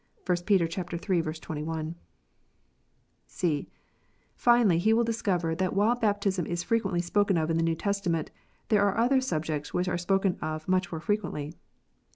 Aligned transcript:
(1 0.25 0.35
Peter 0.47 0.65
iii. 0.65 1.21
21.) 1.37 1.93
(c) 3.27 3.67
Finally, 4.35 4.79
he 4.79 4.93
will 4.93 5.03
discover 5.03 5.53
that 5.53 5.75
while 5.75 5.93
baptism 5.93 6.47
is 6.47 6.63
frequently 6.63 6.99
spoken 7.01 7.37
of 7.37 7.51
in 7.51 7.57
the 7.57 7.61
New 7.61 7.75
Testament, 7.75 8.31
there 8.69 8.81
are 8.81 8.97
other 8.97 9.21
subjects 9.21 9.75
which 9.75 9.87
are 9.87 9.99
spoken 9.99 10.39
of 10.41 10.67
much 10.67 10.91
more 10.91 11.01
frequently. 11.01 11.53